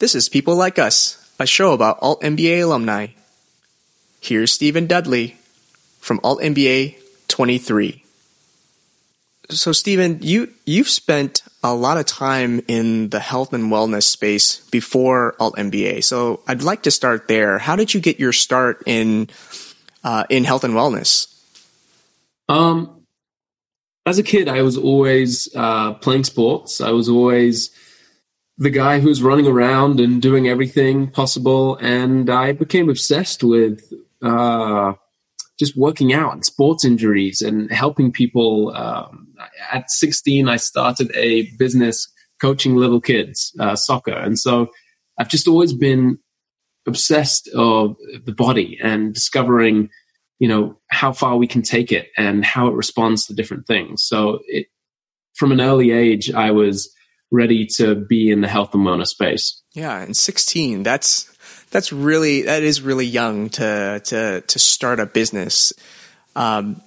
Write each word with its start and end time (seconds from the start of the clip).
This 0.00 0.14
is 0.14 0.28
People 0.28 0.54
Like 0.54 0.78
Us, 0.78 1.18
a 1.40 1.46
show 1.46 1.72
about 1.72 1.98
Alt 2.00 2.22
MBA 2.22 2.62
alumni. 2.62 3.08
Here's 4.20 4.52
Steven 4.52 4.86
Dudley 4.86 5.38
from 5.98 6.20
Alt 6.22 6.40
MBA 6.40 6.94
23. 7.26 8.04
So, 9.50 9.72
Steven, 9.72 10.20
you 10.22 10.52
you've 10.64 10.88
spent 10.88 11.42
a 11.64 11.74
lot 11.74 11.96
of 11.96 12.06
time 12.06 12.60
in 12.68 13.08
the 13.08 13.18
health 13.18 13.52
and 13.52 13.72
wellness 13.72 14.04
space 14.04 14.60
before 14.70 15.34
Alt 15.40 15.56
MBA. 15.56 16.04
So, 16.04 16.42
I'd 16.46 16.62
like 16.62 16.84
to 16.84 16.92
start 16.92 17.26
there. 17.26 17.58
How 17.58 17.74
did 17.74 17.92
you 17.92 17.98
get 17.98 18.20
your 18.20 18.32
start 18.32 18.84
in 18.86 19.28
uh, 20.04 20.26
in 20.30 20.44
health 20.44 20.62
and 20.62 20.74
wellness? 20.74 21.26
Um, 22.48 23.02
as 24.06 24.20
a 24.20 24.22
kid, 24.22 24.46
I 24.46 24.62
was 24.62 24.76
always 24.76 25.48
uh, 25.56 25.94
playing 25.94 26.22
sports. 26.22 26.80
I 26.80 26.92
was 26.92 27.08
always 27.08 27.72
the 28.58 28.70
guy 28.70 28.98
who's 28.98 29.22
running 29.22 29.46
around 29.46 30.00
and 30.00 30.20
doing 30.20 30.48
everything 30.48 31.08
possible. 31.08 31.76
And 31.76 32.28
I 32.28 32.52
became 32.52 32.90
obsessed 32.90 33.44
with 33.44 33.92
uh, 34.20 34.94
just 35.58 35.76
working 35.76 36.12
out 36.12 36.32
and 36.32 36.44
sports 36.44 36.84
injuries 36.84 37.40
and 37.40 37.70
helping 37.70 38.12
people. 38.12 38.74
Um, 38.74 39.28
at 39.72 39.90
16, 39.90 40.48
I 40.48 40.56
started 40.56 41.12
a 41.14 41.48
business 41.56 42.12
coaching 42.40 42.76
little 42.76 43.00
kids 43.00 43.54
uh, 43.60 43.76
soccer. 43.76 44.12
And 44.12 44.38
so 44.38 44.68
I've 45.18 45.28
just 45.28 45.46
always 45.46 45.72
been 45.72 46.18
obsessed 46.86 47.48
of 47.48 47.96
the 48.24 48.32
body 48.32 48.78
and 48.82 49.14
discovering, 49.14 49.90
you 50.40 50.48
know, 50.48 50.78
how 50.88 51.12
far 51.12 51.36
we 51.36 51.46
can 51.46 51.62
take 51.62 51.92
it 51.92 52.08
and 52.16 52.44
how 52.44 52.66
it 52.66 52.74
responds 52.74 53.26
to 53.26 53.34
different 53.34 53.66
things. 53.66 54.02
So 54.02 54.40
it, 54.46 54.66
from 55.34 55.52
an 55.52 55.60
early 55.60 55.92
age, 55.92 56.32
I 56.32 56.50
was 56.50 56.92
ready 57.30 57.66
to 57.66 57.94
be 57.94 58.30
in 58.30 58.40
the 58.40 58.48
health 58.48 58.74
and 58.74 58.86
wellness 58.86 59.08
space. 59.08 59.62
Yeah, 59.72 60.00
and 60.00 60.16
16, 60.16 60.82
that's 60.82 61.34
that's 61.70 61.92
really 61.92 62.42
that 62.42 62.62
is 62.62 62.80
really 62.80 63.06
young 63.06 63.50
to 63.50 64.00
to 64.04 64.40
to 64.40 64.58
start 64.58 65.00
a 65.00 65.06
business. 65.06 65.72
Um, 66.34 66.80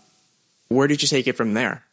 where 0.70 0.88
did 0.88 1.02
you 1.02 1.08
take 1.08 1.28
it 1.28 1.34
from 1.34 1.54
there? 1.54 1.84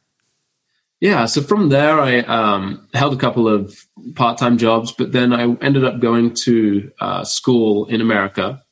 Yeah, 1.01 1.27
so 1.27 1.43
from 1.43 1.69
there, 1.69 2.01
I 2.01 2.21
um, 2.21 2.89
held 2.93 3.15
a 3.15 3.19
couple 3.19 3.47
of 3.47 3.77
part-time 4.17 4.59
jobs, 4.59 4.91
but 4.91 5.13
then 5.13 5.33
I 5.33 5.43
ended 5.61 5.85
up 5.85 6.01
going 6.01 6.35
to 6.45 6.91
uh, 7.01 7.25
school 7.25 7.87
in 7.87 8.01
America. 8.01 8.63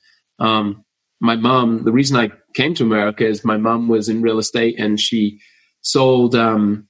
Um, 0.41 0.85
my 1.21 1.37
mom, 1.37 1.85
the 1.85 1.93
reason 1.93 2.17
I 2.17 2.33
came 2.55 2.75
to 2.75 2.83
America 2.83 3.25
is 3.25 3.45
my 3.45 3.57
mom 3.57 3.87
was 3.87 4.09
in 4.09 4.23
real 4.23 4.39
estate 4.39 4.79
and 4.79 4.99
she 4.99 5.41
sold 5.83 6.35
um, 6.35 6.89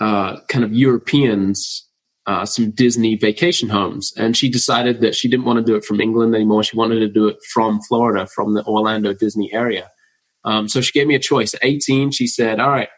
uh, 0.00 0.40
kind 0.48 0.64
of 0.64 0.72
Europeans 0.72 1.88
uh, 2.26 2.44
some 2.44 2.70
Disney 2.70 3.16
vacation 3.16 3.68
homes. 3.68 4.12
And 4.16 4.36
she 4.36 4.48
decided 4.48 5.00
that 5.00 5.14
she 5.14 5.28
didn't 5.28 5.46
want 5.46 5.58
to 5.58 5.64
do 5.64 5.76
it 5.76 5.84
from 5.84 6.00
England 6.00 6.34
anymore. 6.34 6.62
She 6.62 6.76
wanted 6.76 7.00
to 7.00 7.08
do 7.08 7.26
it 7.28 7.36
from 7.52 7.80
Florida, 7.82 8.26
from 8.26 8.54
the 8.54 8.64
Orlando 8.64 9.12
Disney 9.12 9.52
area. 9.52 9.90
Um, 10.44 10.68
so 10.68 10.80
she 10.80 10.92
gave 10.92 11.06
me 11.06 11.14
a 11.14 11.20
choice. 11.20 11.54
At 11.54 11.64
18, 11.64 12.10
she 12.10 12.26
said, 12.26 12.60
All 12.60 12.70
right, 12.70 12.88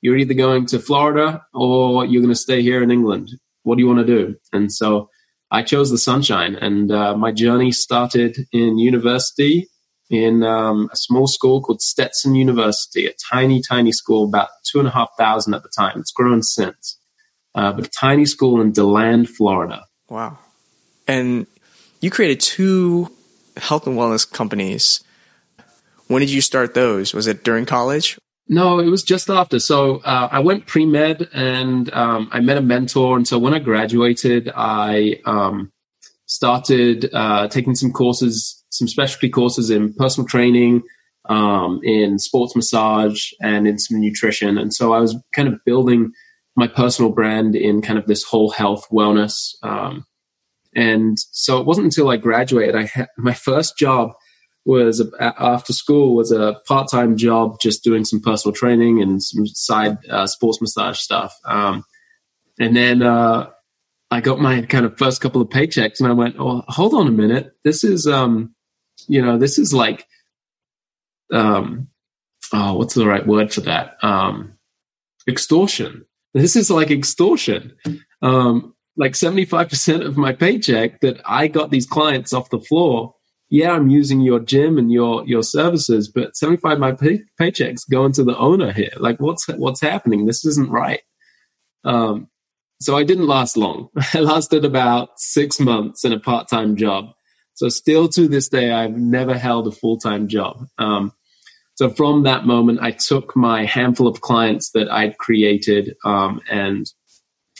you're 0.00 0.16
either 0.16 0.34
going 0.34 0.66
to 0.66 0.78
Florida 0.78 1.42
or 1.54 2.04
you're 2.04 2.22
going 2.22 2.34
to 2.34 2.38
stay 2.38 2.62
here 2.62 2.82
in 2.82 2.90
England. 2.90 3.30
What 3.62 3.76
do 3.76 3.82
you 3.82 3.88
want 3.88 4.06
to 4.06 4.06
do? 4.06 4.36
And 4.52 4.72
so 4.72 5.08
I 5.50 5.62
chose 5.62 5.90
the 5.90 5.98
sunshine. 5.98 6.54
And 6.56 6.90
uh, 6.90 7.16
my 7.16 7.30
journey 7.30 7.72
started 7.72 8.36
in 8.52 8.78
university 8.78 9.68
in 10.10 10.42
um, 10.42 10.90
a 10.92 10.96
small 10.96 11.26
school 11.26 11.62
called 11.62 11.80
Stetson 11.80 12.34
University, 12.34 13.06
a 13.06 13.12
tiny, 13.30 13.62
tiny 13.62 13.92
school, 13.92 14.24
about 14.24 14.48
two 14.70 14.78
and 14.78 14.88
a 14.88 14.90
half 14.90 15.08
thousand 15.18 15.54
at 15.54 15.62
the 15.62 15.70
time. 15.74 16.00
It's 16.00 16.12
grown 16.12 16.42
since 16.42 16.98
uh, 17.54 17.72
but 17.72 17.86
a 17.86 17.90
tiny 17.90 18.24
school 18.24 18.60
in 18.60 18.72
DeLand, 18.72 19.28
Florida. 19.28 19.84
Wow. 20.08 20.38
And 21.06 21.46
you 22.00 22.10
created 22.10 22.40
two 22.40 23.10
health 23.56 23.86
and 23.86 23.96
wellness 23.96 24.30
companies. 24.30 25.02
When 26.08 26.20
did 26.20 26.30
you 26.30 26.40
start 26.40 26.74
those? 26.74 27.14
Was 27.14 27.26
it 27.26 27.44
during 27.44 27.64
college? 27.64 28.18
No, 28.48 28.80
it 28.80 28.88
was 28.88 29.02
just 29.02 29.30
after. 29.30 29.58
So 29.58 29.98
uh, 29.98 30.28
I 30.30 30.40
went 30.40 30.66
pre 30.66 30.84
med 30.84 31.28
and 31.32 31.92
um, 31.94 32.28
I 32.32 32.40
met 32.40 32.58
a 32.58 32.62
mentor. 32.62 33.16
And 33.16 33.26
so 33.26 33.38
when 33.38 33.54
I 33.54 33.58
graduated, 33.58 34.50
I 34.54 35.20
um, 35.24 35.72
started 36.26 37.08
uh, 37.12 37.48
taking 37.48 37.74
some 37.74 37.92
courses, 37.92 38.62
some 38.70 38.88
specialty 38.88 39.28
courses 39.28 39.70
in 39.70 39.94
personal 39.94 40.26
training, 40.26 40.82
um, 41.28 41.80
in 41.82 42.18
sports 42.18 42.56
massage, 42.56 43.30
and 43.40 43.66
in 43.66 43.78
some 43.78 44.00
nutrition. 44.00 44.58
And 44.58 44.74
so 44.74 44.92
I 44.92 44.98
was 44.98 45.16
kind 45.34 45.48
of 45.48 45.54
building 45.64 46.12
my 46.56 46.66
personal 46.66 47.10
brand 47.10 47.56
in 47.56 47.82
kind 47.82 47.98
of 47.98 48.06
this 48.06 48.22
whole 48.22 48.50
health 48.50 48.86
wellness. 48.90 49.54
Um, 49.62 50.04
and 50.74 51.18
so 51.18 51.58
it 51.58 51.66
wasn't 51.66 51.86
until 51.86 52.10
I 52.10 52.16
graduated, 52.16 52.76
I 52.76 52.84
had 52.84 53.08
my 53.16 53.34
first 53.34 53.76
job 53.78 54.12
was 54.64 55.00
a, 55.00 55.34
after 55.42 55.72
school 55.72 56.14
was 56.14 56.30
a 56.30 56.60
part-time 56.66 57.16
job, 57.16 57.58
just 57.60 57.82
doing 57.82 58.04
some 58.04 58.20
personal 58.20 58.54
training 58.54 59.02
and 59.02 59.22
some 59.22 59.46
side 59.46 59.98
uh, 60.08 60.26
sports 60.26 60.60
massage 60.60 60.98
stuff. 60.98 61.36
Um, 61.44 61.84
and 62.60 62.76
then 62.76 63.02
uh, 63.02 63.50
I 64.10 64.20
got 64.20 64.40
my 64.40 64.62
kind 64.62 64.86
of 64.86 64.96
first 64.98 65.20
couple 65.20 65.40
of 65.40 65.48
paychecks, 65.48 65.98
and 65.98 66.08
I 66.08 66.12
went, 66.12 66.36
"Oh, 66.38 66.62
hold 66.68 66.94
on 66.94 67.08
a 67.08 67.10
minute, 67.10 67.52
this 67.64 67.82
is, 67.82 68.06
um, 68.06 68.54
you 69.08 69.20
know, 69.20 69.36
this 69.38 69.58
is 69.58 69.74
like, 69.74 70.06
um, 71.32 71.88
oh, 72.52 72.74
what's 72.74 72.94
the 72.94 73.06
right 73.06 73.26
word 73.26 73.52
for 73.52 73.62
that? 73.62 73.96
Um, 74.02 74.54
extortion." 75.26 76.04
This 76.34 76.56
is 76.56 76.70
like 76.70 76.90
extortion. 76.90 77.74
Um, 78.22 78.74
like 78.96 79.12
75% 79.12 80.04
of 80.06 80.16
my 80.16 80.32
paycheck 80.32 81.00
that 81.00 81.20
I 81.24 81.48
got 81.48 81.70
these 81.70 81.86
clients 81.86 82.32
off 82.32 82.50
the 82.50 82.60
floor. 82.60 83.14
Yeah, 83.48 83.72
I'm 83.72 83.90
using 83.90 84.20
your 84.20 84.40
gym 84.40 84.78
and 84.78 84.90
your, 84.90 85.26
your 85.26 85.42
services, 85.42 86.08
but 86.08 86.36
75 86.36 86.72
of 86.72 86.78
my 86.78 86.92
pay- 86.92 87.22
paychecks 87.40 87.88
going 87.90 88.12
to 88.12 88.24
the 88.24 88.36
owner 88.36 88.72
here. 88.72 88.92
Like 88.96 89.20
what's, 89.20 89.46
what's 89.48 89.80
happening? 89.80 90.26
This 90.26 90.44
isn't 90.44 90.70
right. 90.70 91.00
Um, 91.84 92.28
so 92.80 92.96
I 92.96 93.04
didn't 93.04 93.26
last 93.26 93.56
long. 93.56 93.88
I 94.14 94.20
lasted 94.20 94.64
about 94.64 95.10
six 95.16 95.60
months 95.60 96.04
in 96.04 96.12
a 96.12 96.20
part-time 96.20 96.76
job. 96.76 97.10
So 97.54 97.68
still 97.68 98.08
to 98.08 98.28
this 98.28 98.48
day, 98.48 98.72
I've 98.72 98.96
never 98.96 99.36
held 99.36 99.68
a 99.68 99.72
full-time 99.72 100.28
job. 100.28 100.66
Um, 100.78 101.12
so 101.74 101.88
from 101.90 102.24
that 102.24 102.44
moment, 102.44 102.80
I 102.82 102.90
took 102.90 103.34
my 103.34 103.64
handful 103.64 104.06
of 104.06 104.20
clients 104.20 104.70
that 104.72 104.90
I'd 104.90 105.18
created 105.18 105.94
um, 106.04 106.40
and 106.50 106.86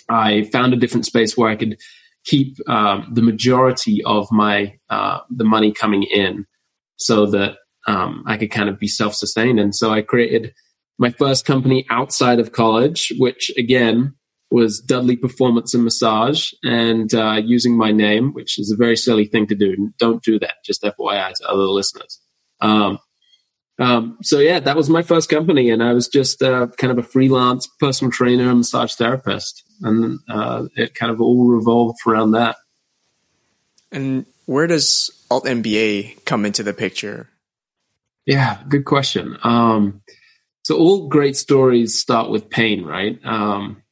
I 0.09 0.45
found 0.53 0.75
a 0.75 0.77
different 0.77 1.06
space 1.06 1.37
where 1.37 1.50
I 1.50 1.56
could 1.56 1.78
keep 2.25 2.56
um, 2.69 3.09
the 3.12 3.23
majority 3.23 4.03
of 4.05 4.31
my 4.31 4.78
uh, 4.91 5.21
the 5.31 5.45
money 5.45 5.73
coming 5.73 6.03
in, 6.03 6.47
so 6.97 7.27
that 7.27 7.56
um, 7.87 8.23
I 8.27 8.37
could 8.37 8.50
kind 8.50 8.69
of 8.69 8.78
be 8.78 8.89
self 8.89 9.15
sustained. 9.15 9.59
And 9.59 9.75
so 9.75 9.91
I 9.91 10.03
created 10.03 10.53
my 10.99 11.11
first 11.11 11.44
company 11.44 11.87
outside 11.91 12.39
of 12.39 12.53
college, 12.53 13.12
which 13.19 13.50
again 13.56 14.15
was 14.50 14.81
Dudley 14.81 15.17
Performance 15.17 15.73
and 15.73 15.83
Massage, 15.83 16.53
and 16.62 17.15
uh, 17.15 17.41
using 17.43 17.77
my 17.77 17.91
name, 17.91 18.34
which 18.34 18.59
is 18.59 18.71
a 18.71 18.77
very 18.77 18.97
silly 18.97 19.25
thing 19.25 19.47
to 19.47 19.55
do. 19.55 19.91
Don't 19.99 20.23
do 20.23 20.39
that. 20.41 20.56
Just 20.65 20.83
FYI 20.83 21.33
to 21.33 21.49
other 21.49 21.62
listeners. 21.62 22.21
Um, 22.61 22.99
um, 23.78 24.19
so 24.22 24.38
yeah, 24.38 24.60
that 24.60 24.77
was 24.77 24.91
my 24.91 25.03
first 25.03 25.28
company, 25.28 25.71
and 25.71 25.83
I 25.83 25.93
was 25.93 26.09
just 26.09 26.43
uh, 26.43 26.69
kind 26.78 26.91
of 26.91 26.99
a 26.99 27.03
freelance 27.03 27.66
personal 27.81 28.10
trainer 28.12 28.49
and 28.49 28.59
massage 28.59 28.94
therapist, 28.94 29.62
and 29.81 30.19
uh, 30.28 30.65
it 30.77 30.94
kind 30.94 31.10
of 31.10 31.21
all 31.21 31.49
revolved 31.49 31.99
around 32.06 32.32
that. 32.32 32.56
And 33.91 34.27
where 34.47 34.66
does 34.66 35.11
Alt 35.31 35.44
MBA 35.44 36.25
come 36.25 36.44
into 36.44 36.62
the 36.62 36.72
picture? 36.72 37.28
Yeah, 38.27 38.62
good 38.69 38.84
question. 38.84 39.37
Um, 39.43 40.03
so 40.65 40.77
all 40.77 41.09
great 41.09 41.37
stories 41.37 41.99
start 41.99 42.31
with 42.31 42.50
pain, 42.50 42.84
right? 42.84 43.19
Um, 43.25 43.82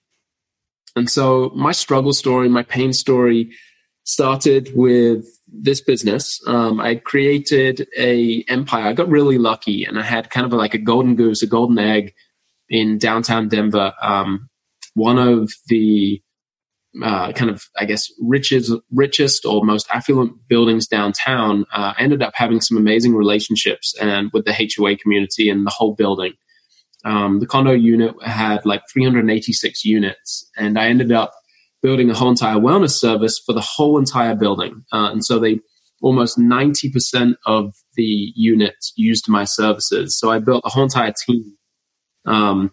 and 0.94 1.10
so 1.10 1.50
my 1.54 1.72
struggle 1.72 2.12
story, 2.12 2.48
my 2.48 2.62
pain 2.62 2.92
story, 2.92 3.52
started 4.04 4.72
with 4.74 5.26
this 5.52 5.80
business. 5.80 6.40
Um, 6.46 6.80
I 6.80 6.96
created 6.96 7.88
a 7.96 8.44
empire. 8.48 8.86
I 8.86 8.92
got 8.92 9.08
really 9.08 9.38
lucky, 9.38 9.84
and 9.84 9.98
I 9.98 10.02
had 10.02 10.30
kind 10.30 10.46
of 10.46 10.52
like 10.52 10.74
a 10.74 10.78
golden 10.78 11.16
goose, 11.16 11.42
a 11.42 11.46
golden 11.46 11.78
egg 11.78 12.14
in 12.68 12.98
downtown 12.98 13.48
Denver. 13.48 13.92
Um, 14.00 14.48
one 14.94 15.18
of 15.18 15.52
the 15.68 16.22
uh, 17.02 17.32
kind 17.32 17.50
of, 17.50 17.64
I 17.78 17.84
guess, 17.84 18.10
richest, 18.20 18.72
richest 18.92 19.44
or 19.44 19.64
most 19.64 19.86
affluent 19.92 20.48
buildings 20.48 20.88
downtown. 20.88 21.64
Uh, 21.72 21.94
ended 21.98 22.22
up 22.22 22.32
having 22.34 22.60
some 22.60 22.76
amazing 22.76 23.14
relationships 23.14 23.94
and 24.00 24.30
with 24.32 24.44
the 24.44 24.52
HOA 24.52 24.96
community 24.96 25.48
and 25.48 25.66
the 25.66 25.70
whole 25.70 25.94
building. 25.94 26.32
Um, 27.04 27.40
the 27.40 27.46
condo 27.46 27.72
unit 27.72 28.14
had 28.22 28.66
like 28.66 28.82
386 28.92 29.84
units, 29.84 30.50
and 30.56 30.78
I 30.78 30.88
ended 30.88 31.12
up 31.12 31.32
building 31.82 32.10
a 32.10 32.14
whole 32.14 32.30
entire 32.30 32.56
wellness 32.56 32.92
service 32.92 33.38
for 33.38 33.52
the 33.52 33.60
whole 33.60 33.98
entire 33.98 34.34
building. 34.34 34.84
Uh, 34.92 35.10
and 35.12 35.24
so 35.24 35.38
they 35.38 35.60
almost 36.02 36.38
90% 36.38 37.34
of 37.46 37.74
the 37.94 38.32
units 38.34 38.92
used 38.96 39.28
my 39.28 39.44
services. 39.44 40.18
So 40.18 40.30
I 40.30 40.38
built 40.38 40.62
a 40.64 40.70
whole 40.70 40.84
entire 40.84 41.12
team 41.26 41.56
um, 42.26 42.72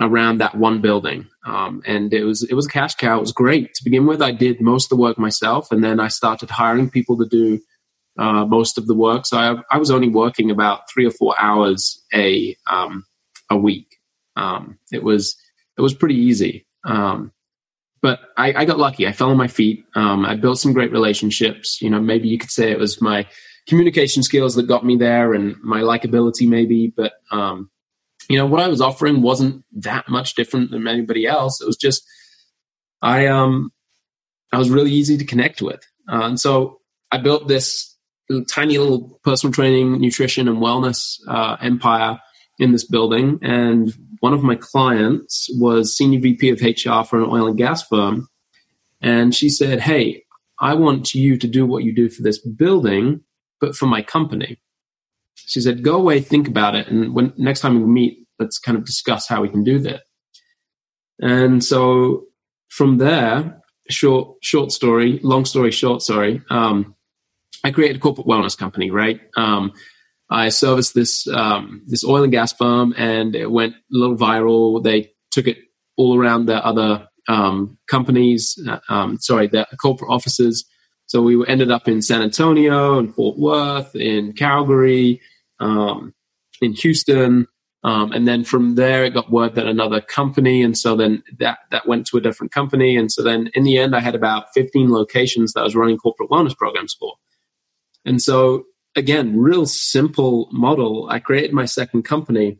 around 0.00 0.38
that 0.38 0.56
one 0.56 0.80
building. 0.80 1.26
Um, 1.44 1.82
and 1.86 2.12
it 2.12 2.24
was 2.24 2.42
it 2.42 2.54
was 2.54 2.66
a 2.66 2.70
cash 2.70 2.94
cow. 2.96 3.18
It 3.18 3.20
was 3.20 3.32
great 3.32 3.74
to 3.74 3.84
begin 3.84 4.06
with. 4.06 4.20
I 4.20 4.32
did 4.32 4.60
most 4.60 4.86
of 4.86 4.90
the 4.90 5.02
work 5.02 5.18
myself, 5.18 5.70
and 5.70 5.82
then 5.82 6.00
I 6.00 6.08
started 6.08 6.50
hiring 6.50 6.90
people 6.90 7.16
to 7.18 7.26
do 7.26 7.60
uh, 8.18 8.44
most 8.46 8.78
of 8.78 8.86
the 8.86 8.94
work. 8.94 9.26
So 9.26 9.36
I, 9.36 9.56
I, 9.70 9.78
was 9.78 9.90
only 9.90 10.08
working 10.08 10.50
about 10.50 10.90
three 10.90 11.06
or 11.06 11.10
four 11.10 11.34
hours 11.38 12.02
a 12.12 12.56
um, 12.66 13.04
a 13.50 13.56
week. 13.56 13.96
Um, 14.34 14.78
it 14.90 15.02
was 15.02 15.36
it 15.78 15.82
was 15.82 15.94
pretty 15.94 16.16
easy. 16.16 16.66
Um, 16.84 17.32
but 18.02 18.20
I, 18.36 18.52
I, 18.52 18.64
got 18.64 18.78
lucky. 18.78 19.06
I 19.06 19.12
fell 19.12 19.30
on 19.30 19.36
my 19.36 19.48
feet. 19.48 19.84
Um, 19.94 20.24
I 20.24 20.36
built 20.36 20.58
some 20.58 20.72
great 20.72 20.92
relationships. 20.92 21.80
You 21.80 21.90
know, 21.90 22.00
maybe 22.00 22.28
you 22.28 22.38
could 22.38 22.50
say 22.50 22.70
it 22.70 22.78
was 22.78 23.00
my 23.00 23.26
communication 23.66 24.22
skills 24.22 24.54
that 24.54 24.68
got 24.68 24.84
me 24.84 24.96
there, 24.96 25.34
and 25.34 25.56
my 25.62 25.80
likability, 25.80 26.48
maybe. 26.48 26.92
But 26.94 27.12
um, 27.30 27.70
you 28.28 28.38
know, 28.38 28.46
what 28.46 28.60
I 28.60 28.68
was 28.68 28.80
offering 28.80 29.22
wasn't 29.22 29.64
that 29.72 30.08
much 30.08 30.34
different 30.34 30.70
than 30.70 30.86
anybody 30.86 31.26
else. 31.26 31.60
It 31.60 31.66
was 31.66 31.76
just 31.76 32.02
I 33.02 33.26
um 33.26 33.70
I 34.52 34.58
was 34.58 34.70
really 34.70 34.92
easy 34.92 35.16
to 35.18 35.24
connect 35.24 35.62
with, 35.62 35.80
uh, 36.10 36.22
and 36.22 36.40
so 36.40 36.80
I 37.10 37.18
built 37.18 37.48
this 37.48 37.96
tiny 38.50 38.78
little 38.78 39.20
personal 39.24 39.52
training, 39.52 40.00
nutrition, 40.00 40.48
and 40.48 40.58
wellness 40.58 41.18
uh, 41.28 41.56
empire 41.60 42.18
in 42.58 42.72
this 42.72 42.84
building. 42.84 43.38
And 43.42 43.92
one 44.20 44.32
of 44.32 44.42
my 44.42 44.54
clients 44.56 45.48
was 45.54 45.96
senior 45.96 46.20
VP 46.20 46.50
of 46.50 46.60
HR 46.60 47.06
for 47.06 47.18
an 47.18 47.30
oil 47.30 47.48
and 47.48 47.58
gas 47.58 47.86
firm. 47.86 48.28
And 49.00 49.34
she 49.34 49.48
said, 49.48 49.80
Hey, 49.80 50.24
I 50.60 50.74
want 50.74 51.14
you 51.14 51.36
to 51.36 51.46
do 51.46 51.66
what 51.66 51.84
you 51.84 51.94
do 51.94 52.08
for 52.08 52.22
this 52.22 52.38
building, 52.38 53.22
but 53.60 53.74
for 53.74 53.86
my 53.86 54.02
company. 54.02 54.58
She 55.34 55.60
said, 55.60 55.82
Go 55.82 55.96
away, 55.96 56.20
think 56.20 56.48
about 56.48 56.74
it. 56.74 56.88
And 56.88 57.14
when 57.14 57.32
next 57.36 57.60
time 57.60 57.78
we 57.80 57.86
meet, 57.86 58.26
let's 58.38 58.58
kind 58.58 58.76
of 58.76 58.84
discuss 58.84 59.28
how 59.28 59.42
we 59.42 59.48
can 59.48 59.64
do 59.64 59.78
that. 59.80 60.02
And 61.20 61.64
so 61.64 62.24
from 62.68 62.98
there, 62.98 63.62
short, 63.90 64.36
short 64.42 64.72
story, 64.72 65.20
long 65.22 65.44
story 65.44 65.70
short, 65.70 66.02
sorry. 66.02 66.42
Um, 66.50 66.94
I 67.64 67.70
created 67.70 67.96
a 67.96 68.00
corporate 68.00 68.26
wellness 68.26 68.56
company, 68.56 68.90
right? 68.90 69.20
Um, 69.36 69.72
I 70.28 70.48
serviced 70.48 70.94
this 70.94 71.26
um, 71.28 71.82
this 71.86 72.04
oil 72.04 72.22
and 72.24 72.32
gas 72.32 72.52
firm, 72.52 72.94
and 72.96 73.34
it 73.34 73.50
went 73.50 73.74
a 73.74 73.78
little 73.90 74.16
viral. 74.16 74.82
They 74.82 75.12
took 75.30 75.46
it 75.46 75.58
all 75.96 76.18
around 76.18 76.46
their 76.46 76.64
other 76.64 77.08
um, 77.28 77.78
companies, 77.88 78.58
uh, 78.68 78.78
um, 78.88 79.18
sorry, 79.18 79.46
their 79.46 79.66
corporate 79.80 80.10
offices. 80.10 80.64
So 81.06 81.22
we 81.22 81.46
ended 81.46 81.70
up 81.70 81.86
in 81.86 82.02
San 82.02 82.22
Antonio, 82.22 82.98
in 82.98 83.12
Fort 83.12 83.38
Worth, 83.38 83.94
in 83.94 84.32
Calgary, 84.32 85.20
um, 85.60 86.12
in 86.60 86.72
Houston, 86.72 87.46
um, 87.84 88.10
and 88.10 88.26
then 88.26 88.42
from 88.42 88.74
there 88.74 89.04
it 89.04 89.14
got 89.14 89.30
word 89.30 89.54
that 89.54 89.66
another 89.66 90.00
company, 90.00 90.62
and 90.62 90.76
so 90.76 90.96
then 90.96 91.22
that 91.38 91.58
that 91.70 91.86
went 91.86 92.06
to 92.08 92.16
a 92.16 92.20
different 92.20 92.52
company, 92.52 92.96
and 92.96 93.12
so 93.12 93.22
then 93.22 93.48
in 93.54 93.62
the 93.62 93.78
end 93.78 93.94
I 93.94 94.00
had 94.00 94.16
about 94.16 94.52
15 94.54 94.90
locations 94.90 95.52
that 95.52 95.60
I 95.60 95.64
was 95.64 95.76
running 95.76 95.96
corporate 95.96 96.30
wellness 96.30 96.56
programs 96.56 96.94
for. 96.94 97.14
And 98.04 98.20
so, 98.20 98.64
again, 98.96 99.38
real 99.38 99.66
simple 99.66 100.48
model. 100.50 101.06
I 101.08 101.18
created 101.18 101.52
my 101.52 101.66
second 101.66 102.02
company. 102.02 102.58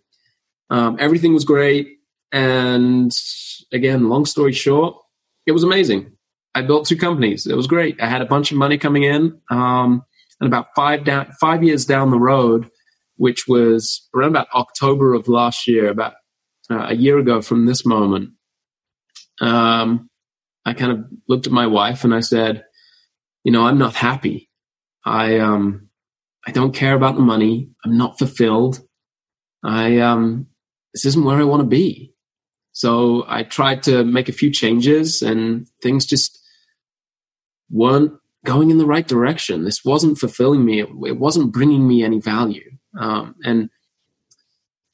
Um, 0.71 0.97
everything 1.01 1.33
was 1.33 1.45
great. 1.45 1.99
And 2.31 3.11
again, 3.73 4.09
long 4.09 4.27
story 4.27 4.53
short, 4.53 4.97
it 5.47 5.53
was 5.53 5.65
amazing. 5.65 6.13
I 6.55 6.63
built 6.63 6.87
two 6.87 6.97
companies. 6.97 7.47
It 7.47 7.57
was 7.57 7.67
great. 7.67 8.01
I 8.01 8.09
had 8.09 8.23
a 8.23 8.27
bunch 8.27 8.51
of 8.53 8.59
money 8.59 8.79
coming 8.79 9.03
in. 9.03 9.41
Um, 9.51 10.05
and 10.41 10.47
about 10.47 10.69
five 10.77 11.05
down, 11.05 11.33
five 11.41 11.65
years 11.65 11.87
down 11.87 12.11
the 12.11 12.19
road, 12.19 12.69
which 13.17 13.49
was 13.49 14.07
around 14.15 14.31
about 14.31 14.49
October 14.55 15.15
of 15.15 15.29
last 15.29 15.67
year, 15.67 15.89
about 15.89 16.15
uh, 16.71 16.87
a 16.89 16.95
year 16.95 17.19
ago 17.19 17.41
from 17.41 17.65
this 17.65 17.87
moment, 17.87 18.31
um, 19.41 20.11
I 20.65 20.75
kind 20.75 20.93
of 20.93 21.07
looked 21.29 21.47
at 21.47 21.53
my 21.53 21.67
wife 21.67 22.05
and 22.05 22.15
I 22.15 22.21
said, 22.21 22.65
you 23.45 23.53
know, 23.53 23.67
I'm 23.67 23.79
not 23.79 23.95
happy. 23.95 24.51
I 25.05 25.39
um 25.39 25.86
I 26.47 26.53
don't 26.53 26.75
care 26.75 26.95
about 26.95 27.17
the 27.17 27.23
money. 27.23 27.71
I'm 27.85 27.97
not 27.97 28.19
fulfilled. 28.19 28.81
I 29.65 29.99
um 29.99 30.47
this 30.95 31.05
isn't 31.05 31.25
where 31.25 31.39
I 31.39 31.45
want 31.45 31.61
to 31.61 31.69
be. 31.69 32.15
So 32.73 33.25
I 33.27 33.43
tried 33.43 33.83
to 33.85 34.05
make 34.05 34.29
a 34.29 34.33
few 34.33 34.51
changes 34.51 35.23
and 35.23 35.67
things 35.83 36.07
just 36.07 36.39
weren't 37.71 38.13
going 38.45 38.71
in 38.71 38.79
the 38.79 38.87
right 38.87 39.07
direction. 39.07 39.65
This 39.65 39.85
wasn't 39.85 40.19
fulfilling 40.19 40.65
me. 40.65 40.81
It, 40.81 40.89
it 41.07 41.19
wasn't 41.19 41.53
bringing 41.53 41.89
me 41.89 42.05
any 42.05 42.21
value. 42.21 42.71
Um, 42.99 43.35
and 43.45 43.71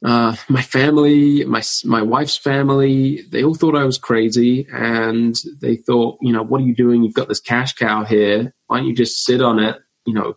uh, 0.04 0.36
my 0.48 0.62
family, 0.62 1.44
my 1.44 1.62
my 1.84 2.02
wife's 2.02 2.36
family, 2.36 3.22
they 3.30 3.44
all 3.44 3.54
thought 3.54 3.76
I 3.76 3.84
was 3.84 3.98
crazy, 3.98 4.66
and 4.72 5.36
they 5.60 5.76
thought, 5.76 6.18
you 6.22 6.32
know, 6.32 6.42
what 6.42 6.60
are 6.60 6.64
you 6.64 6.74
doing? 6.74 7.02
You've 7.02 7.14
got 7.14 7.28
this 7.28 7.40
cash 7.40 7.74
cow 7.74 8.04
here. 8.04 8.54
Why 8.66 8.78
don't 8.78 8.86
you 8.86 8.94
just 8.94 9.24
sit 9.24 9.42
on 9.42 9.58
it 9.58 9.76
you 10.06 10.14
know 10.14 10.34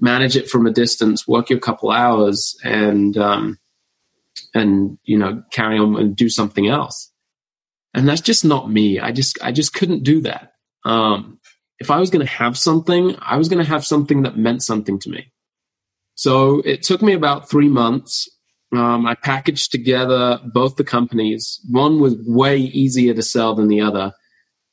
manage 0.00 0.36
it 0.36 0.48
from 0.48 0.66
a 0.66 0.72
distance, 0.72 1.28
work 1.28 1.50
your 1.50 1.58
couple 1.58 1.90
hours, 1.90 2.56
and 2.64 3.16
um, 3.16 3.58
and 4.54 4.98
you 5.04 5.18
know 5.18 5.42
carry 5.52 5.78
on 5.78 5.96
and 5.96 6.16
do 6.16 6.28
something 6.28 6.66
else. 6.66 7.10
And 7.92 8.08
that's 8.08 8.20
just 8.20 8.44
not 8.44 8.70
me. 8.70 9.00
I 9.00 9.12
just 9.12 9.38
I 9.42 9.52
just 9.52 9.74
couldn't 9.74 10.02
do 10.02 10.20
that. 10.22 10.52
Um, 10.84 11.38
if 11.78 11.90
I 11.90 11.98
was 11.98 12.10
going 12.10 12.24
to 12.24 12.32
have 12.32 12.56
something, 12.56 13.16
I 13.20 13.36
was 13.36 13.48
going 13.48 13.62
to 13.62 13.68
have 13.68 13.84
something 13.84 14.22
that 14.22 14.36
meant 14.36 14.62
something 14.62 14.98
to 15.00 15.10
me. 15.10 15.32
So 16.14 16.60
it 16.64 16.82
took 16.82 17.02
me 17.02 17.14
about 17.14 17.48
three 17.48 17.68
months. 17.68 18.28
Um, 18.76 19.06
I 19.06 19.14
packaged 19.14 19.72
together 19.72 20.38
both 20.52 20.76
the 20.76 20.84
companies. 20.84 21.60
One 21.70 22.00
was 22.00 22.14
way 22.26 22.58
easier 22.58 23.14
to 23.14 23.22
sell 23.22 23.54
than 23.54 23.68
the 23.68 23.80
other, 23.80 24.12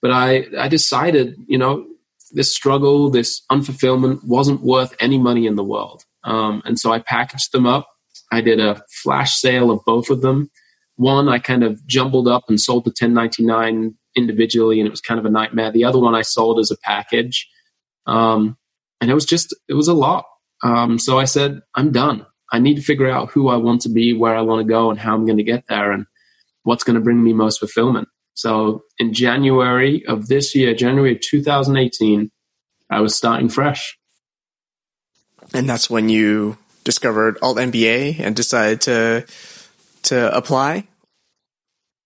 but 0.02 0.12
I 0.12 0.46
I 0.60 0.68
decided, 0.68 1.36
you 1.48 1.58
know, 1.58 1.88
this 2.32 2.54
struggle, 2.54 3.10
this 3.10 3.42
unfulfillment 3.52 4.24
wasn't 4.24 4.62
worth 4.62 4.96
any 5.00 5.18
money 5.18 5.48
in 5.48 5.56
the 5.56 5.64
world. 5.64 6.04
Um, 6.24 6.62
and 6.66 6.80
so 6.80 6.92
I 6.92 7.00
packaged 7.00 7.52
them 7.52 7.66
up. 7.66 7.88
I 8.32 8.42
did 8.42 8.60
a 8.60 8.82
flash 9.04 9.36
sale 9.36 9.72
of 9.72 9.84
both 9.86 10.10
of 10.10 10.22
them. 10.22 10.50
One 10.96 11.30
I 11.30 11.40
kind 11.40 11.64
of 11.64 11.86
jumbled 11.86 12.28
up 12.28 12.46
and 12.50 12.60
sold 12.60 12.84
the 12.84 12.90
1099 12.90 13.96
individually, 14.16 14.80
and 14.80 14.88
it 14.88 14.92
was 14.92 15.02
kind 15.02 15.20
of 15.20 15.26
a 15.26 15.30
nightmare. 15.30 15.72
The 15.72 15.86
other 15.86 16.00
one 16.00 16.16
I 16.16 16.24
sold 16.24 16.60
as 16.60 16.72
a 16.72 16.78
package. 16.78 17.48
Um, 18.08 18.58
and 19.00 19.12
it 19.12 19.14
was 19.14 19.26
just, 19.26 19.56
it 19.70 19.76
was 19.76 19.88
a 19.88 19.94
lot. 19.94 20.26
Um, 20.64 20.98
so 20.98 21.20
I 21.20 21.26
said, 21.26 21.62
I'm 21.76 21.92
done. 21.92 22.26
I 22.52 22.60
need 22.60 22.76
to 22.76 22.82
figure 22.82 23.10
out 23.10 23.32
who 23.32 23.50
I 23.50 23.58
want 23.58 23.82
to 23.82 23.90
be, 23.90 24.14
where 24.14 24.36
I 24.36 24.42
want 24.42 24.66
to 24.66 24.70
go, 24.70 24.90
and 24.90 25.00
how 25.00 25.14
I'm 25.14 25.26
going 25.26 25.38
to 25.38 25.44
get 25.44 25.66
there, 25.70 25.92
and 25.92 26.06
what's 26.64 26.84
going 26.84 26.96
to 26.96 27.04
bring 27.04 27.24
me 27.24 27.34
most 27.34 27.60
fulfillment. 27.60 28.08
So 28.38 28.84
in 29.00 29.14
January 29.14 30.06
of 30.06 30.28
this 30.28 30.54
year, 30.54 30.76
January 30.76 31.14
of 31.14 31.22
2018, 31.22 32.30
I 32.88 33.02
was 33.02 33.16
starting 33.16 33.50
fresh. 33.50 33.98
And 35.56 35.68
that's 35.68 35.90
when 35.90 36.08
you 36.08 36.60
discovered 36.84 37.40
Alt 37.42 37.58
MBA 37.58 38.20
and 38.20 38.36
decided 38.36 38.82
to 38.82 39.26
to 40.04 40.38
apply. 40.38 40.88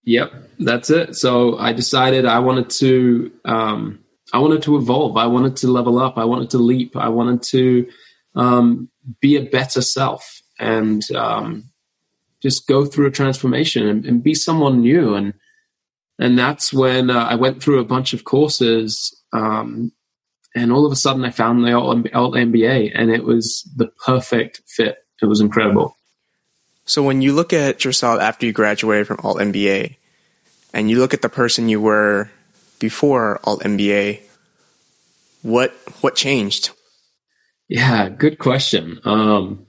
Yep, 0.06 0.32
that's 0.58 0.90
it. 0.90 1.16
So 1.16 1.58
I 1.60 1.74
decided 1.74 2.26
I 2.26 2.40
wanted 2.40 2.70
to 2.80 3.32
um, 3.44 4.00
I 4.32 4.40
wanted 4.40 4.62
to 4.64 4.78
evolve. 4.78 5.18
I 5.18 5.28
wanted 5.28 5.58
to 5.58 5.68
level 5.68 6.00
up. 6.00 6.18
I 6.18 6.24
wanted 6.24 6.52
to 6.52 6.60
leap. 6.60 6.96
I 6.96 7.10
wanted 7.10 7.44
to 7.44 7.90
um, 8.36 8.90
be 9.20 9.36
a 9.36 9.44
better 9.44 9.82
self 9.82 10.42
and 10.58 11.04
um, 11.12 11.66
just 12.42 12.68
go 12.68 12.86
through 12.86 13.08
a 13.08 13.12
transformation 13.12 13.86
and, 13.86 14.06
and, 14.06 14.24
be 14.24 14.34
someone 14.34 14.80
new. 14.80 15.16
And 15.16 15.34
and 16.22 16.38
that's 16.38 16.72
when 16.72 17.10
uh, 17.10 17.26
I 17.26 17.36
went 17.36 17.62
through 17.64 17.80
a 17.80 17.86
bunch 17.86 18.14
of 18.14 18.24
courses, 18.24 19.20
um, 19.34 19.92
and 20.56 20.72
all 20.72 20.86
of 20.86 20.92
a 20.92 20.96
sudden 20.96 21.26
I 21.26 21.32
found 21.32 21.66
the 21.66 21.74
alt 21.74 22.36
MBA, 22.36 22.92
and 22.94 23.10
it 23.10 23.24
was 23.24 23.68
the 23.76 23.88
perfect 24.06 24.62
fit. 24.68 25.00
It 25.22 25.26
was 25.26 25.42
incredible. 25.42 25.98
So 26.86 27.02
when 27.02 27.22
you 27.22 27.34
look 27.34 27.54
at 27.54 27.84
yourself 27.84 28.22
after 28.22 28.46
you 28.46 28.54
graduated 28.54 29.08
from 29.08 29.20
Alt 29.24 29.38
MBA, 29.38 29.96
and 30.74 30.90
you 30.90 31.00
look 31.00 31.14
at 31.14 31.22
the 31.22 31.30
person 31.30 31.70
you 31.70 31.82
were 31.82 32.30
before 32.80 33.40
Alt 33.44 33.62
MBA, 33.62 34.22
what 35.42 35.72
what 36.02 36.16
changed? 36.16 36.70
Yeah, 37.68 38.10
good 38.10 38.38
question. 38.38 39.00
Um, 39.06 39.66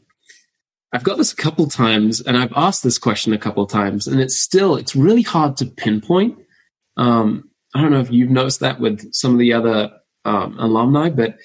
I've 0.93 1.05
got 1.05 1.17
this 1.17 1.33
a 1.33 1.37
couple 1.37 1.67
times, 1.69 2.21
and 2.21 2.37
I've 2.37 2.53
asked 2.55 2.83
this 2.83 2.99
question 2.99 3.33
a 3.33 3.39
couple 3.39 3.67
times, 3.67 4.07
and 4.07 4.21
it's 4.21 4.39
still 4.39 4.77
it's 4.77 4.95
really 4.95 5.23
hard 5.23 5.57
to 5.59 5.67
pinpoint. 5.67 6.42
Um, 6.97 7.51
I 7.75 7.81
don't 7.81 7.93
know 7.93 8.01
if 8.01 8.11
you've 8.11 8.31
noticed 8.31 8.61
that 8.61 8.81
with 8.81 9.13
some 9.13 9.33
of 9.33 9.39
the 9.39 9.53
other 9.53 9.93
um, 10.25 10.59
alumni, 10.59 11.11
but 11.11 11.37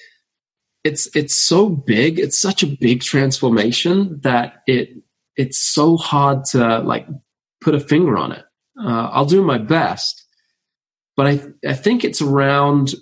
it's 0.84 1.14
it's 1.16 1.34
so 1.34 1.68
big. 1.68 2.18
It's 2.18 2.40
such 2.40 2.62
a 2.62 2.66
big 2.66 3.02
transformation 3.02 4.20
that 4.22 4.62
it 4.66 4.90
it's 5.36 5.58
so 5.58 5.96
hard 5.96 6.44
to 6.46 6.78
like 6.80 7.06
put 7.60 7.74
a 7.74 7.80
finger 7.80 8.16
on 8.16 8.32
it. 8.32 8.44
Uh, 8.80 9.08
I'll 9.12 9.26
do 9.26 9.42
my 9.42 9.58
best, 9.58 10.24
but 11.16 11.26
I 11.26 11.40
I 11.66 11.74
think 11.74 12.04
it's 12.04 12.22
around 12.22 12.94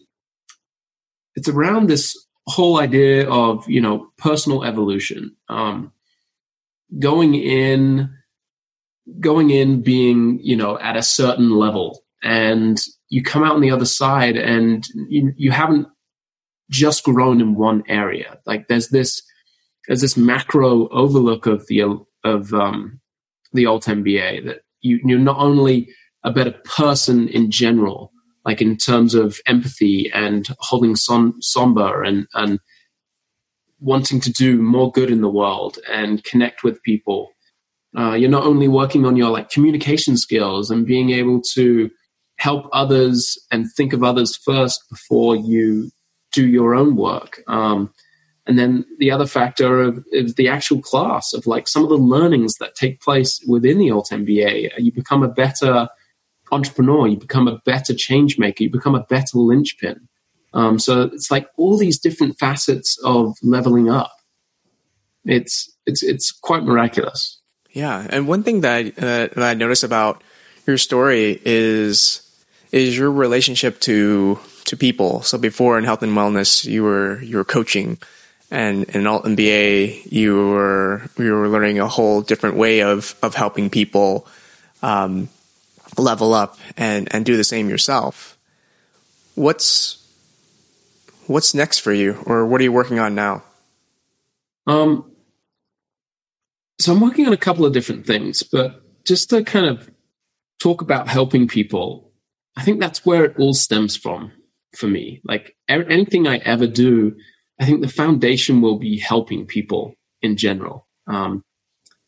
it's 1.34 1.48
around 1.48 1.88
this 1.88 2.16
whole 2.46 2.78
idea 2.78 3.28
of 3.28 3.68
you 3.68 3.80
know 3.80 4.08
personal 4.16 4.64
evolution. 4.64 5.36
Um, 5.48 5.92
going 6.98 7.34
in 7.34 8.10
going 9.20 9.50
in 9.50 9.82
being, 9.82 10.40
you 10.42 10.56
know, 10.56 10.78
at 10.78 10.96
a 10.96 11.02
certain 11.02 11.50
level 11.50 12.02
and 12.22 12.80
you 13.08 13.22
come 13.22 13.42
out 13.42 13.54
on 13.54 13.60
the 13.60 13.70
other 13.70 13.84
side 13.84 14.36
and 14.36 14.84
you, 15.08 15.32
you 15.36 15.50
haven't 15.50 15.86
just 16.70 17.04
grown 17.04 17.40
in 17.40 17.54
one 17.54 17.82
area. 17.88 18.38
Like 18.46 18.68
there's 18.68 18.88
this, 18.88 19.22
there's 19.86 20.00
this 20.00 20.16
macro 20.16 20.88
overlook 20.88 21.46
of 21.46 21.66
the, 21.68 22.04
of, 22.24 22.52
um, 22.52 23.00
the 23.52 23.66
alt 23.66 23.84
MBA 23.84 24.44
that 24.46 24.62
you, 24.80 25.00
you're 25.04 25.18
not 25.18 25.38
only 25.38 25.88
a 26.24 26.32
better 26.32 26.54
person 26.64 27.28
in 27.28 27.50
general, 27.50 28.12
like 28.44 28.60
in 28.60 28.76
terms 28.76 29.14
of 29.14 29.38
empathy 29.46 30.10
and 30.12 30.48
holding 30.58 30.96
som- 30.96 31.40
somber 31.40 32.02
and, 32.02 32.26
and 32.34 32.58
wanting 33.78 34.20
to 34.20 34.32
do 34.32 34.60
more 34.60 34.90
good 34.90 35.10
in 35.10 35.20
the 35.20 35.30
world 35.30 35.78
and 35.90 36.24
connect 36.24 36.64
with 36.64 36.82
people. 36.82 37.30
Uh, 37.96 38.12
you're 38.12 38.30
not 38.30 38.44
only 38.44 38.68
working 38.68 39.06
on 39.06 39.16
your 39.16 39.30
like 39.30 39.50
communication 39.50 40.16
skills 40.16 40.70
and 40.70 40.86
being 40.86 41.10
able 41.10 41.40
to 41.40 41.90
help 42.36 42.68
others 42.72 43.38
and 43.50 43.70
think 43.72 43.92
of 43.92 44.04
others 44.04 44.36
first 44.36 44.82
before 44.90 45.36
you 45.36 45.90
do 46.32 46.46
your 46.46 46.74
own 46.74 46.96
work. 46.96 47.42
Um, 47.46 47.92
and 48.46 48.58
then 48.58 48.84
the 48.98 49.10
other 49.10 49.26
factor 49.26 49.82
of, 49.82 50.04
is 50.12 50.34
the 50.34 50.48
actual 50.48 50.80
class 50.80 51.32
of 51.32 51.46
like 51.46 51.66
some 51.66 51.82
of 51.82 51.88
the 51.88 51.96
learnings 51.96 52.54
that 52.60 52.76
take 52.76 53.00
place 53.00 53.42
within 53.48 53.78
the 53.78 53.90
alt 53.90 54.10
MBA. 54.12 54.70
You 54.78 54.92
become 54.92 55.22
a 55.22 55.28
better 55.28 55.88
entrepreneur, 56.52 57.08
you 57.08 57.16
become 57.16 57.48
a 57.48 57.58
better 57.64 57.92
change 57.94 58.38
maker, 58.38 58.62
you 58.62 58.70
become 58.70 58.94
a 58.94 59.02
better 59.04 59.38
linchpin. 59.38 60.08
Um, 60.52 60.78
so 60.78 61.02
it's 61.02 61.30
like 61.30 61.48
all 61.56 61.76
these 61.76 61.98
different 61.98 62.38
facets 62.38 62.98
of 63.04 63.36
leveling 63.42 63.90
up. 63.90 64.12
It's 65.24 65.68
it's 65.86 66.04
it's 66.04 66.30
quite 66.30 66.62
miraculous. 66.62 67.40
Yeah, 67.72 68.06
and 68.08 68.28
one 68.28 68.44
thing 68.44 68.60
that 68.60 68.86
uh, 68.96 69.28
that 69.34 69.38
I 69.38 69.54
noticed 69.54 69.82
about 69.82 70.22
your 70.66 70.78
story 70.78 71.40
is 71.44 72.25
is 72.72 72.96
your 72.96 73.10
relationship 73.10 73.80
to 73.80 74.38
to 74.64 74.76
people. 74.76 75.22
So 75.22 75.38
before 75.38 75.78
in 75.78 75.84
health 75.84 76.02
and 76.02 76.12
wellness, 76.12 76.64
you 76.64 76.82
were 76.82 77.20
you 77.22 77.36
were 77.36 77.44
coaching, 77.44 77.98
and 78.50 78.84
in 78.84 79.06
alt 79.06 79.24
MBA, 79.24 80.10
you 80.10 80.48
were 80.48 81.02
you 81.18 81.32
were 81.32 81.48
learning 81.48 81.78
a 81.78 81.88
whole 81.88 82.22
different 82.22 82.56
way 82.56 82.82
of 82.82 83.14
of 83.22 83.34
helping 83.34 83.70
people 83.70 84.26
um, 84.82 85.28
level 85.96 86.34
up 86.34 86.58
and 86.76 87.08
and 87.14 87.24
do 87.24 87.36
the 87.36 87.44
same 87.44 87.68
yourself. 87.68 88.36
What's 89.34 90.02
what's 91.26 91.54
next 91.54 91.80
for 91.80 91.92
you, 91.92 92.22
or 92.26 92.46
what 92.46 92.60
are 92.60 92.64
you 92.64 92.72
working 92.72 92.98
on 92.98 93.14
now? 93.14 93.42
Um, 94.66 95.10
so 96.78 96.92
I'm 96.92 97.00
working 97.00 97.26
on 97.26 97.32
a 97.32 97.38
couple 97.38 97.64
of 97.64 97.72
different 97.72 98.06
things, 98.06 98.42
but 98.42 98.82
just 99.04 99.30
to 99.30 99.44
kind 99.44 99.66
of 99.66 99.88
talk 100.58 100.82
about 100.82 101.08
helping 101.08 101.48
people, 101.48 102.05
I 102.56 102.62
think 102.62 102.80
that's 102.80 103.04
where 103.04 103.24
it 103.24 103.38
all 103.38 103.54
stems 103.54 103.96
from 103.96 104.32
for 104.74 104.86
me. 104.86 105.20
Like 105.24 105.56
anything 105.68 106.26
I 106.26 106.38
ever 106.38 106.66
do, 106.66 107.14
I 107.60 107.64
think 107.64 107.80
the 107.80 107.88
foundation 107.88 108.60
will 108.60 108.78
be 108.78 108.98
helping 108.98 109.46
people 109.46 109.94
in 110.22 110.36
general. 110.36 110.86
Um, 111.06 111.44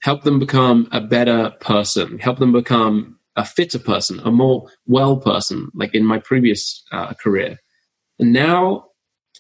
help 0.01 0.23
them 0.23 0.39
become 0.39 0.89
a 0.93 1.01
better 1.01 1.51
person, 1.61 2.19
help 2.19 2.39
them 2.39 2.53
become 2.53 3.19
a 3.37 3.45
fitter 3.45 3.79
person, 3.79 4.21
a 4.21 4.31
more 4.31 4.69
well 4.87 5.17
person, 5.17 5.71
like 5.75 5.95
in 5.95 6.05
my 6.05 6.19
previous 6.19 6.83
uh, 6.93 7.15
career. 7.15 7.59
And 8.19 8.33
now 8.33 8.87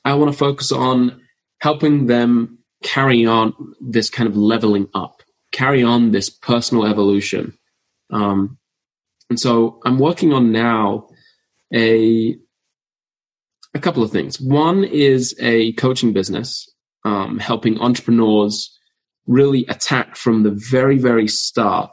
I 0.04 0.14
want 0.14 0.30
to 0.32 0.38
focus 0.38 0.70
on 0.70 1.20
helping 1.60 2.06
them 2.06 2.58
carry 2.82 3.26
on 3.26 3.52
this 3.80 4.08
kind 4.08 4.28
of 4.28 4.36
leveling 4.36 4.88
up, 4.94 5.22
carry 5.52 5.82
on 5.82 6.12
this 6.12 6.30
personal 6.30 6.86
evolution. 6.86 7.56
Um, 8.10 8.57
and 9.30 9.38
so 9.38 9.80
I'm 9.84 9.98
working 9.98 10.32
on 10.32 10.52
now 10.52 11.08
a 11.74 12.36
a 13.74 13.78
couple 13.78 14.02
of 14.02 14.10
things. 14.10 14.40
One 14.40 14.84
is 14.84 15.34
a 15.38 15.72
coaching 15.74 16.12
business, 16.12 16.68
um, 17.04 17.38
helping 17.38 17.78
entrepreneurs 17.78 18.74
really 19.26 19.66
attack 19.66 20.16
from 20.16 20.42
the 20.42 20.50
very, 20.50 20.98
very 20.98 21.28
start 21.28 21.92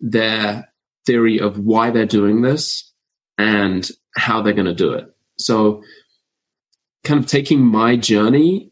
their 0.00 0.72
theory 1.04 1.40
of 1.40 1.58
why 1.58 1.90
they're 1.90 2.06
doing 2.06 2.42
this 2.42 2.92
and 3.36 3.88
how 4.16 4.40
they're 4.40 4.52
going 4.52 4.66
to 4.66 4.74
do 4.74 4.92
it. 4.92 5.06
So 5.38 5.82
kind 7.04 7.20
of 7.20 7.26
taking 7.26 7.60
my 7.60 7.96
journey 7.96 8.70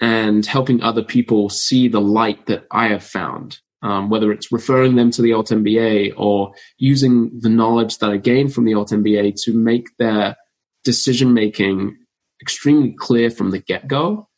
and 0.00 0.44
helping 0.44 0.82
other 0.82 1.02
people 1.02 1.48
see 1.48 1.88
the 1.88 2.00
light 2.00 2.46
that 2.46 2.66
I 2.70 2.88
have 2.88 3.04
found, 3.04 3.60
um, 3.82 4.10
whether 4.10 4.32
it's 4.32 4.52
referring 4.52 4.96
them 4.96 5.10
to 5.10 5.22
the 5.22 5.32
Alt 5.32 5.48
MBA 5.48 6.14
or 6.16 6.54
using 6.78 7.38
the 7.40 7.48
knowledge 7.48 7.98
that 7.98 8.10
I 8.10 8.16
gained 8.16 8.54
from 8.54 8.64
the 8.64 8.74
Alt 8.74 8.90
MBA 8.90 9.34
to 9.44 9.52
make 9.52 9.88
their 9.98 10.36
decision 10.84 11.34
making 11.34 11.96
extremely 12.40 12.92
clear 12.92 13.30
from 13.30 13.50
the 13.50 13.58
get 13.58 13.88
go. 13.88 14.28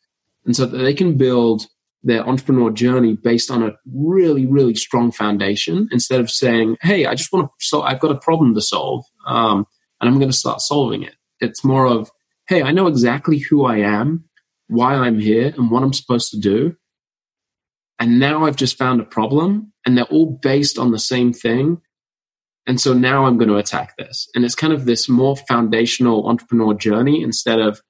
And 0.45 0.55
so 0.55 0.65
that 0.65 0.77
they 0.77 0.93
can 0.93 1.17
build 1.17 1.67
their 2.03 2.27
entrepreneur 2.27 2.69
journey 2.69 3.13
based 3.15 3.49
on 3.49 3.63
a 3.63 3.75
really, 3.91 4.45
really 4.45 4.75
strong 4.75 5.11
foundation 5.11 5.89
instead 5.91 6.19
of 6.19 6.29
saying, 6.29 6.77
Hey, 6.81 7.07
I 7.07 7.15
just 7.15 7.33
want 7.33 7.47
to, 7.47 7.51
so 7.59 7.81
I've 7.81 7.99
got 7.99 8.11
a 8.11 8.19
problem 8.19 8.53
to 8.53 8.61
solve. 8.61 9.05
Um, 9.25 9.65
and 9.99 10.09
I'm 10.09 10.19
going 10.19 10.31
to 10.31 10.37
start 10.37 10.61
solving 10.61 11.03
it. 11.03 11.15
It's 11.39 11.63
more 11.63 11.87
of, 11.87 12.11
hey, 12.47 12.61
I 12.61 12.71
know 12.71 12.87
exactly 12.87 13.39
who 13.39 13.65
I 13.65 13.77
am, 13.77 14.25
why 14.67 14.93
I'm 14.93 15.19
here, 15.19 15.53
and 15.57 15.71
what 15.71 15.81
I'm 15.83 15.93
supposed 15.93 16.29
to 16.31 16.39
do. 16.39 16.75
And 17.99 18.19
now 18.19 18.45
I've 18.45 18.55
just 18.55 18.77
found 18.77 18.99
a 18.99 19.05
problem, 19.05 19.71
and 19.85 19.97
they're 19.97 20.05
all 20.05 20.37
based 20.41 20.77
on 20.77 20.91
the 20.91 20.99
same 20.99 21.31
thing. 21.33 21.81
And 22.67 22.81
so 22.81 22.93
now 22.93 23.25
I'm 23.25 23.37
going 23.37 23.49
to 23.49 23.57
attack 23.57 23.95
this. 23.97 24.27
And 24.35 24.43
it's 24.43 24.55
kind 24.55 24.73
of 24.73 24.85
this 24.85 25.07
more 25.07 25.35
foundational 25.35 26.27
entrepreneur 26.27 26.73
journey 26.73 27.21
instead 27.21 27.59
of, 27.59 27.81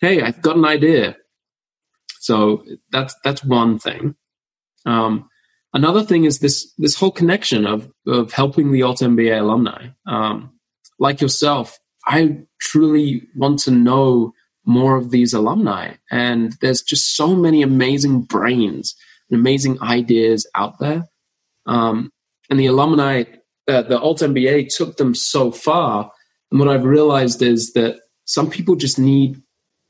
hey, 0.00 0.22
I've 0.22 0.42
got 0.42 0.56
an 0.56 0.64
idea. 0.64 1.16
So 2.20 2.64
that's 2.90 3.14
that's 3.24 3.44
one 3.44 3.78
thing. 3.78 4.16
Um, 4.84 5.30
another 5.72 6.02
thing 6.02 6.24
is 6.24 6.40
this 6.40 6.74
this 6.76 6.96
whole 6.96 7.12
connection 7.12 7.64
of 7.64 7.90
of 8.06 8.32
helping 8.32 8.72
the 8.72 8.82
Alt 8.82 8.98
MBA 8.98 9.40
alumni. 9.40 9.88
Um, 10.06 10.58
like 10.98 11.20
yourself, 11.20 11.78
I 12.06 12.40
truly 12.60 13.22
want 13.36 13.60
to 13.60 13.70
know 13.70 14.34
more 14.64 14.96
of 14.96 15.10
these 15.10 15.32
alumni. 15.32 15.94
And 16.10 16.52
there's 16.60 16.82
just 16.82 17.16
so 17.16 17.34
many 17.34 17.62
amazing 17.62 18.22
brains 18.22 18.94
amazing 19.36 19.80
ideas 19.82 20.46
out 20.54 20.78
there. 20.78 21.08
Um, 21.66 22.10
and 22.50 22.58
the 22.58 22.66
alumni, 22.66 23.24
uh, 23.68 23.82
the 23.82 24.00
Alt 24.00 24.20
MBA 24.20 24.74
took 24.74 24.96
them 24.96 25.14
so 25.14 25.50
far. 25.52 26.10
And 26.50 26.58
what 26.58 26.68
I've 26.68 26.84
realized 26.84 27.42
is 27.42 27.72
that 27.74 28.00
some 28.24 28.50
people 28.50 28.74
just 28.76 28.98
need 28.98 29.40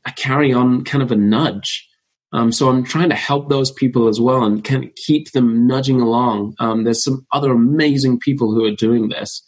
a 0.05 0.13
carry 0.13 0.53
on 0.53 0.85
kind 0.85 1.03
of 1.03 1.13
a 1.13 1.17
nudge. 1.17 1.89
Um, 2.33 2.53
so 2.53 2.69
I'm 2.69 2.85
trying 2.85 3.09
to 3.09 3.15
help 3.15 3.49
those 3.49 3.71
people 3.71 4.09
as 4.09 4.21
well 4.21 4.45
and 4.45 4.63
kind 4.63 4.85
of 4.85 4.95
keep 4.97 5.33
them 5.33 5.67
nudging 5.67 6.01
along. 6.01 6.55
Um, 6.59 6.85
there's 6.85 7.03
some 7.03 7.27
other 7.33 7.53
amazing 7.53 8.19
people 8.19 8.53
who 8.53 8.65
are 8.65 8.75
doing 8.75 9.09
this. 9.09 9.43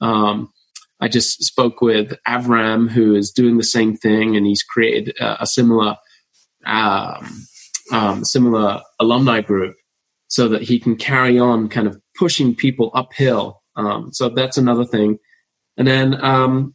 Um, 0.00 0.52
I 1.00 1.08
just 1.08 1.42
spoke 1.44 1.80
with 1.80 2.14
Avram, 2.26 2.90
who 2.90 3.14
is 3.14 3.30
doing 3.30 3.58
the 3.58 3.64
same 3.64 3.96
thing, 3.96 4.36
and 4.36 4.46
he's 4.46 4.62
created 4.62 5.14
a, 5.20 5.42
a 5.42 5.46
similar 5.46 5.96
um, 6.64 7.46
um, 7.92 8.24
similar 8.24 8.80
alumni 9.00 9.40
group 9.40 9.76
so 10.28 10.48
that 10.48 10.62
he 10.62 10.78
can 10.78 10.96
carry 10.96 11.38
on 11.38 11.68
kind 11.68 11.86
of 11.86 12.00
pushing 12.16 12.54
people 12.54 12.90
uphill. 12.94 13.62
Um, 13.76 14.12
so 14.12 14.28
that's 14.28 14.58
another 14.58 14.84
thing. 14.84 15.18
And 15.76 15.86
then 15.86 16.22
um, 16.24 16.74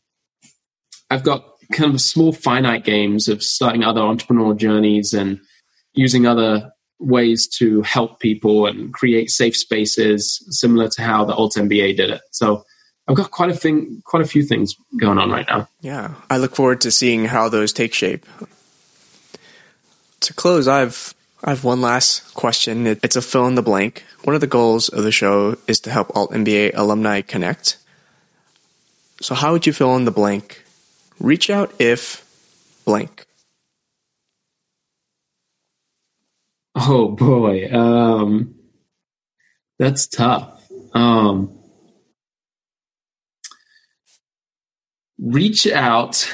I've 1.09 1.23
got 1.23 1.43
kind 1.73 1.93
of 1.93 2.01
small 2.01 2.31
finite 2.31 2.83
games 2.83 3.27
of 3.27 3.43
starting 3.43 3.83
other 3.83 4.01
entrepreneurial 4.01 4.55
journeys 4.55 5.13
and 5.13 5.39
using 5.93 6.25
other 6.25 6.71
ways 6.99 7.47
to 7.47 7.81
help 7.81 8.19
people 8.19 8.67
and 8.67 8.93
create 8.93 9.29
safe 9.29 9.55
spaces 9.57 10.45
similar 10.51 10.87
to 10.87 11.01
how 11.01 11.25
the 11.25 11.33
Alt 11.33 11.53
MBA 11.57 11.97
did 11.97 12.11
it. 12.11 12.21
So 12.31 12.63
I've 13.07 13.15
got 13.15 13.31
quite 13.31 13.49
a 13.49 13.55
thing, 13.55 14.01
quite 14.05 14.21
a 14.21 14.27
few 14.27 14.43
things 14.43 14.75
going 14.99 15.17
on 15.17 15.31
right 15.31 15.47
now. 15.49 15.67
Yeah, 15.81 16.13
I 16.29 16.37
look 16.37 16.55
forward 16.55 16.81
to 16.81 16.91
seeing 16.91 17.25
how 17.25 17.49
those 17.49 17.73
take 17.73 17.93
shape. 17.93 18.25
To 20.21 20.33
close, 20.33 20.67
I've 20.67 21.13
I've 21.43 21.63
one 21.63 21.81
last 21.81 22.33
question. 22.35 22.85
It's 22.85 23.15
a 23.15 23.21
fill 23.21 23.47
in 23.47 23.55
the 23.55 23.63
blank. 23.63 24.05
One 24.23 24.35
of 24.35 24.41
the 24.41 24.47
goals 24.47 24.89
of 24.89 25.03
the 25.03 25.11
show 25.11 25.57
is 25.67 25.79
to 25.81 25.89
help 25.89 26.15
Alt 26.15 26.31
MBA 26.31 26.71
alumni 26.75 27.21
connect. 27.21 27.77
So, 29.21 29.33
how 29.33 29.51
would 29.51 29.65
you 29.65 29.73
fill 29.73 29.95
in 29.95 30.05
the 30.05 30.11
blank? 30.11 30.63
Reach 31.19 31.49
out 31.49 31.73
if 31.79 32.23
blank. 32.85 33.25
Oh 36.75 37.09
boy, 37.09 37.69
um, 37.71 38.55
that's 39.77 40.07
tough. 40.07 40.61
Um, 40.93 41.57
reach 45.19 45.67
out 45.67 46.31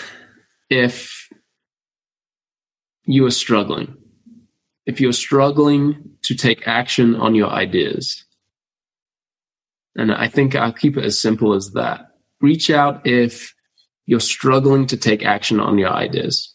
if 0.70 1.27
you 3.08 3.26
are 3.26 3.32
struggling. 3.32 3.98
If 4.86 5.02
you're 5.02 5.14
struggling 5.14 6.18
to 6.24 6.36
take 6.36 6.68
action 6.68 7.16
on 7.16 7.34
your 7.36 7.50
ideas. 7.50 8.26
And 9.96 10.12
I 10.12 10.28
think 10.28 10.56
I'll 10.56 10.74
keep 10.74 10.98
it 10.98 11.06
as 11.06 11.20
simple 11.20 11.54
as 11.54 11.72
that. 11.72 12.12
Reach 12.42 12.70
out 12.70 13.08
if 13.08 13.56
you're 14.06 14.20
struggling 14.20 14.86
to 14.88 14.98
take 14.98 15.26
action 15.26 15.60
on 15.60 15.78
your 15.78 15.90
ideas. 15.90 16.54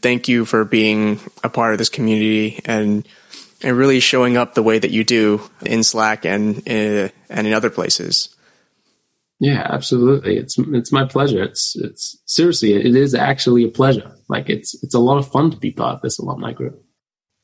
Thank 0.00 0.28
you 0.28 0.44
for 0.44 0.64
being 0.64 1.20
a 1.44 1.48
part 1.48 1.72
of 1.72 1.78
this 1.78 1.88
community 1.88 2.60
and 2.64 3.06
and 3.64 3.76
really 3.76 4.00
showing 4.00 4.36
up 4.36 4.54
the 4.54 4.62
way 4.62 4.78
that 4.78 4.90
you 4.90 5.04
do 5.04 5.40
in 5.64 5.84
Slack 5.84 6.24
and 6.24 6.58
uh, 6.68 7.08
and 7.28 7.46
in 7.46 7.52
other 7.52 7.70
places. 7.70 8.34
Yeah, 9.38 9.66
absolutely. 9.68 10.36
It's 10.36 10.58
it's 10.58 10.92
my 10.92 11.04
pleasure. 11.04 11.42
It's 11.42 11.76
it's 11.76 12.16
seriously, 12.26 12.74
it 12.74 12.96
is 12.96 13.14
actually 13.14 13.64
a 13.64 13.68
pleasure. 13.68 14.10
Like 14.32 14.48
it's 14.48 14.82
it's 14.82 14.94
a 14.94 14.98
lot 14.98 15.18
of 15.18 15.30
fun 15.30 15.50
to 15.50 15.58
be 15.58 15.72
part 15.72 15.96
of 15.96 16.00
this 16.00 16.18
alumni 16.18 16.52
group. 16.52 16.82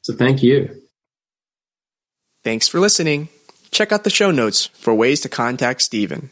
So 0.00 0.14
thank 0.14 0.42
you. 0.42 0.74
Thanks 2.42 2.66
for 2.66 2.80
listening. 2.80 3.28
Check 3.70 3.92
out 3.92 4.04
the 4.04 4.10
show 4.10 4.30
notes 4.30 4.66
for 4.72 4.94
ways 4.94 5.20
to 5.20 5.28
contact 5.28 5.82
Steven. 5.82 6.30